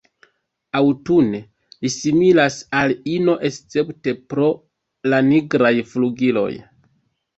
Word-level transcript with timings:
Aŭtune 0.77 1.41
li 1.83 1.91
similas 1.95 2.57
al 2.79 2.93
ino 3.17 3.35
escepte 3.51 4.15
pro 4.33 4.49
la 5.15 5.21
nigraj 5.29 5.73
flugiloj. 5.95 6.49